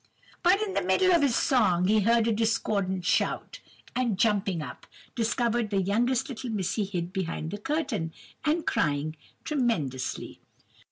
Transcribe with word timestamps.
"But, 0.41 0.59
in 0.63 0.73
the 0.73 0.81
middle 0.81 1.11
of 1.13 1.21
his 1.21 1.35
song, 1.35 1.85
he 1.87 1.99
heard 1.99 2.25
a 2.27 2.31
discordant 2.31 3.05
shout, 3.05 3.59
and 3.95 4.17
jumping 4.17 4.59
up, 4.63 4.87
discovered 5.13 5.69
the 5.69 5.79
youngest 5.79 6.27
little 6.27 6.49
Missy 6.49 6.85
hid 6.85 7.13
behind 7.13 7.51
the 7.51 7.59
curtain, 7.59 8.11
and 8.43 8.65
crying 8.65 9.15
tremendously. 9.43 10.39